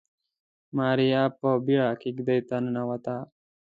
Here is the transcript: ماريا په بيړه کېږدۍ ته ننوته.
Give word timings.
ماريا 0.77 1.23
په 1.39 1.49
بيړه 1.65 1.89
کېږدۍ 2.01 2.39
ته 2.47 2.55
ننوته. 2.63 3.17